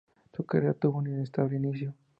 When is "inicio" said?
1.57-1.93